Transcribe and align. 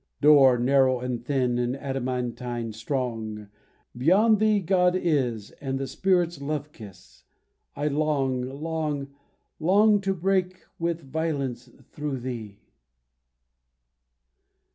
Door 0.19 0.57
narrow 0.57 0.99
and 0.99 1.23
thin 1.23 1.59
And 1.59 1.75
adamantine 1.77 2.73
strong, 2.73 3.49
Beyond 3.95 4.39
thee 4.39 4.59
God 4.59 4.95
is 4.95 5.51
And 5.61 5.77
the 5.77 5.85
spirit's 5.85 6.41
love 6.41 6.71
kiss; 6.71 7.23
I 7.75 7.87
long, 7.87 8.41
long, 8.41 9.13
long 9.59 10.01
To 10.01 10.15
break 10.15 10.63
with 10.79 11.01
violence 11.11 11.69
through 11.91 12.17
thee 12.21 12.57